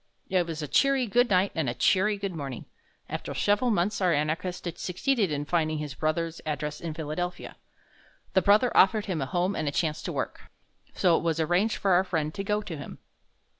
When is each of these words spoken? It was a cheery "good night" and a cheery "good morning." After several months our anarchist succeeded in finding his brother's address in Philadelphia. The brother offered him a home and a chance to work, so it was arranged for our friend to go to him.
It 0.31 0.47
was 0.47 0.63
a 0.63 0.67
cheery 0.67 1.05
"good 1.05 1.29
night" 1.29 1.51
and 1.53 1.69
a 1.69 1.75
cheery 1.75 2.17
"good 2.17 2.33
morning." 2.35 2.65
After 3.07 3.35
several 3.35 3.69
months 3.69 4.01
our 4.01 4.11
anarchist 4.11 4.65
succeeded 4.79 5.29
in 5.31 5.45
finding 5.45 5.77
his 5.77 5.93
brother's 5.93 6.41
address 6.43 6.81
in 6.81 6.95
Philadelphia. 6.95 7.55
The 8.33 8.41
brother 8.41 8.75
offered 8.75 9.05
him 9.05 9.21
a 9.21 9.27
home 9.27 9.55
and 9.55 9.67
a 9.67 9.71
chance 9.71 10.01
to 10.01 10.11
work, 10.11 10.49
so 10.95 11.15
it 11.17 11.21
was 11.21 11.39
arranged 11.39 11.77
for 11.77 11.91
our 11.91 12.03
friend 12.03 12.33
to 12.33 12.43
go 12.43 12.63
to 12.63 12.75
him. 12.75 12.97